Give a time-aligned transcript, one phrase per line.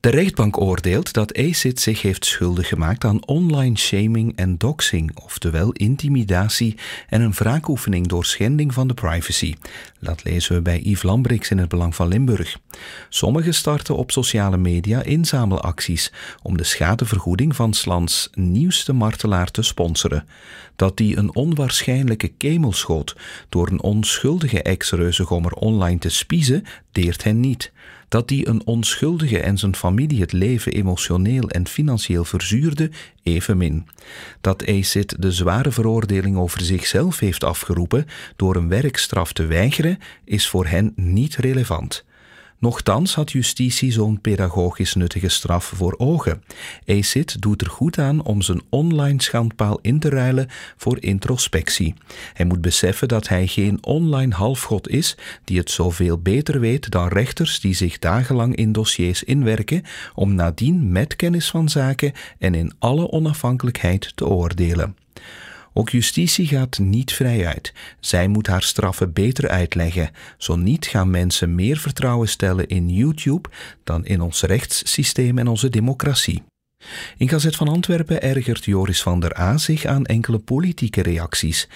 [0.00, 5.72] De rechtbank oordeelt dat ACID zich heeft schuldig gemaakt aan online shaming en doxing, oftewel
[5.72, 6.76] intimidatie
[7.08, 9.54] en een wraakoefening door schending van de privacy.
[10.00, 12.58] Dat lezen we bij Yves Lambrix in het Belang van Limburg.
[13.08, 16.12] Sommigen starten op sociale media inzamelacties
[16.42, 20.28] om de schadevergoeding van Slans nieuwste martelaar te sponsoren.
[20.76, 23.16] Dat die een onwaarschijnlijke kemel schoot
[23.48, 27.72] door een onschuldige ex-reuzegommer online te spiezen, deert hen niet
[28.08, 32.90] dat die een onschuldige en zijn familie het leven emotioneel en financieel verzuurde,
[33.22, 33.86] evenmin.
[34.40, 38.06] Dat ACID de zware veroordeling over zichzelf heeft afgeroepen
[38.36, 42.04] door een werkstraf te weigeren, is voor hen niet relevant.
[42.60, 46.42] Nochtans had justitie zo'n pedagogisch nuttige straf voor ogen.
[46.86, 51.94] ACID doet er goed aan om zijn online schandpaal in te ruilen voor introspectie.
[52.32, 57.08] Hij moet beseffen dat hij geen online halfgod is die het zoveel beter weet dan
[57.08, 59.82] rechters die zich dagenlang in dossiers inwerken
[60.14, 64.96] om nadien met kennis van zaken en in alle onafhankelijkheid te oordelen.
[65.78, 67.72] Ook justitie gaat niet vrij uit.
[68.00, 70.10] Zij moet haar straffen beter uitleggen.
[70.38, 73.48] Zo niet gaan mensen meer vertrouwen stellen in YouTube
[73.84, 76.42] dan in ons rechtssysteem en onze democratie.
[77.16, 81.68] In Gazet van Antwerpen ergert Joris van der A zich aan enkele politieke reacties.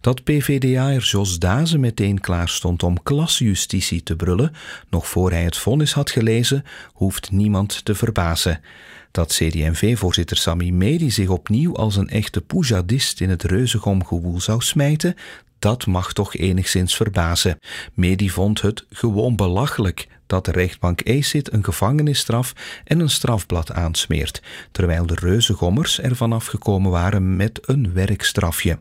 [0.00, 4.52] Dat PVDA'er Jos Dazen meteen klaar stond om klasjustitie te brullen,
[4.90, 8.60] nog voor hij het vonnis had gelezen, hoeft niemand te verbazen.
[9.10, 15.14] Dat CD&V-voorzitter Sami Medi zich opnieuw als een echte poujadist in het reuzegomgewoel zou smijten,
[15.58, 17.58] dat mag toch enigszins verbazen.
[17.94, 22.52] Medi vond het gewoon belachelijk dat de rechtbank ECIT een gevangenisstraf
[22.84, 28.78] en een strafblad aansmeert, terwijl de reuzegommers ervan afgekomen waren met een werkstrafje.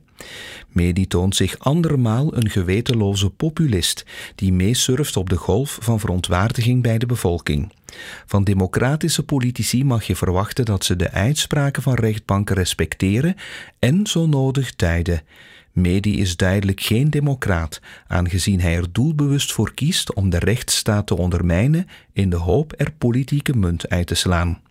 [0.68, 4.06] Medi toont zich andermaal een gewetenloze populist
[4.36, 7.72] die meesurft op de golf van verontwaardiging bij de bevolking.
[8.26, 13.36] Van democratische politici mag je verwachten dat ze de uitspraken van rechtbanken respecteren
[13.80, 15.22] en zo nodig duiden.
[15.72, 21.18] Medi is duidelijk geen democraat, aangezien hij er doelbewust voor kiest om de rechtsstaat te
[21.18, 24.62] ondermijnen in de hoop er politieke munt uit te slaan.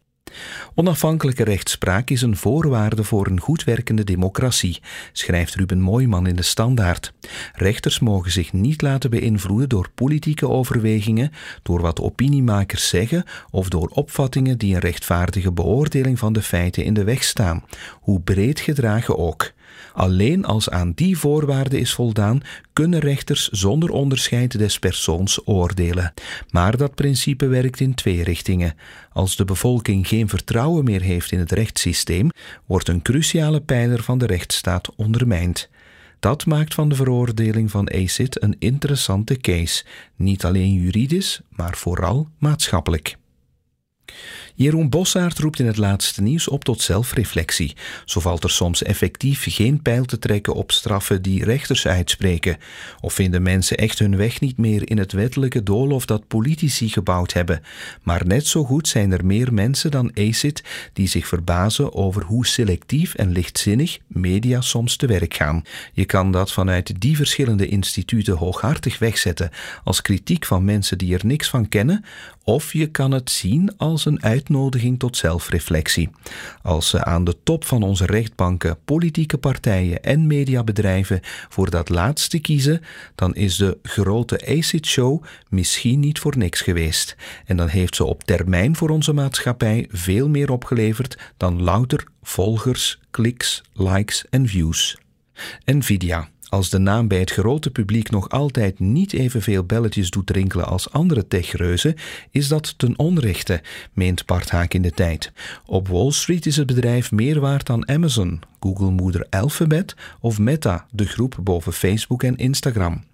[0.75, 4.81] Onafhankelijke rechtspraak is een voorwaarde voor een goed werkende democratie,
[5.13, 7.13] schrijft Ruben Mooiman in de Standaard.
[7.55, 13.89] Rechters mogen zich niet laten beïnvloeden door politieke overwegingen, door wat opiniemakers zeggen of door
[13.89, 17.65] opvattingen die een rechtvaardige beoordeling van de feiten in de weg staan,
[18.01, 19.53] hoe breed gedragen ook.
[19.93, 22.41] Alleen als aan die voorwaarden is voldaan,
[22.73, 26.13] kunnen rechters zonder onderscheid des persoons oordelen.
[26.51, 28.75] Maar dat principe werkt in twee richtingen.
[29.13, 32.31] Als de bevolking geen vertrouwen meer heeft in het rechtssysteem,
[32.67, 35.69] wordt een cruciale pijler van de rechtsstaat ondermijnd.
[36.21, 39.85] Dat maakt van de veroordeling van ACID een interessante case,
[40.17, 43.17] niet alleen juridisch, maar vooral maatschappelijk.
[44.59, 47.77] Jeroen Bossaert roept in het laatste nieuws op tot zelfreflectie.
[48.05, 52.57] Zo valt er soms effectief geen pijl te trekken op straffen die rechters uitspreken.
[53.01, 57.33] Of vinden mensen echt hun weg niet meer in het wettelijke doolhof dat politici gebouwd
[57.33, 57.63] hebben.
[58.03, 62.47] Maar net zo goed zijn er meer mensen dan ACID die zich verbazen over hoe
[62.47, 65.63] selectief en lichtzinnig media soms te werk gaan.
[65.93, 69.51] Je kan dat vanuit die verschillende instituten hooghartig wegzetten
[69.85, 72.05] als kritiek van mensen die er niks van kennen,
[72.45, 74.47] of je kan het zien als een uitnodiging
[74.99, 76.11] tot zelfreflectie.
[76.63, 82.39] Als ze aan de top van onze rechtbanken, politieke partijen en mediabedrijven voor dat laatste
[82.39, 82.81] kiezen,
[83.15, 87.17] dan is de grote ACID-show misschien niet voor niks geweest.
[87.45, 93.01] En dan heeft ze op termijn voor onze maatschappij veel meer opgeleverd dan louter volgers,
[93.11, 94.97] kliks, likes en views.
[95.65, 96.29] Nvidia.
[96.49, 100.93] Als de naam bij het grote publiek nog altijd niet evenveel belletjes doet rinkelen als
[100.93, 101.95] andere techreuzen,
[102.31, 103.61] is dat ten onrechte,
[103.93, 105.33] meent Bart in de tijd.
[105.67, 111.07] Op Wall Street is het bedrijf meer waard dan Amazon, Google-moeder Alphabet of Meta, de
[111.07, 113.05] groep boven Facebook en Instagram.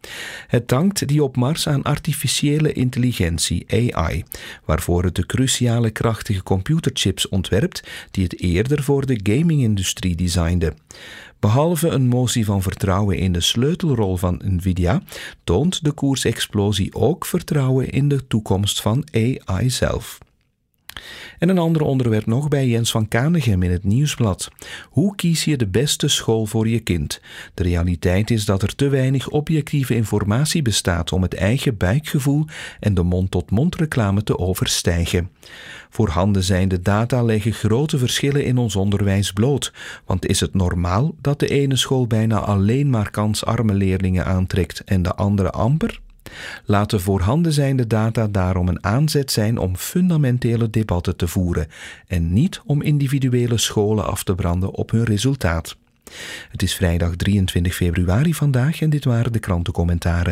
[0.46, 4.24] Het dankt die op Mars aan artificiële intelligentie, AI,
[4.64, 10.75] waarvoor het de cruciale krachtige computerchips ontwerpt die het eerder voor de gaming-industrie designde.
[11.44, 15.02] Behalve een motie van vertrouwen in de sleutelrol van Nvidia,
[15.44, 20.19] toont de koersexplosie ook vertrouwen in de toekomst van AI zelf.
[21.38, 24.50] En een ander onderwerp nog bij Jens van Kanegem in het Nieuwsblad.
[24.90, 27.20] Hoe kies je de beste school voor je kind?
[27.54, 32.44] De realiteit is dat er te weinig objectieve informatie bestaat om het eigen buikgevoel
[32.80, 35.30] en de mond-tot-mond reclame te overstijgen.
[35.90, 39.72] Voorhanden zijnde data leggen grote verschillen in ons onderwijs bloot,
[40.04, 45.02] want is het normaal dat de ene school bijna alleen maar kansarme leerlingen aantrekt en
[45.02, 46.02] de andere amper?
[46.64, 51.66] Laat de voorhanden zijnde data daarom een aanzet zijn om fundamentele debatten te voeren
[52.06, 55.76] en niet om individuele scholen af te branden op hun resultaat.
[56.50, 60.22] Het is vrijdag 23 februari vandaag en dit waren de krantencommentaren.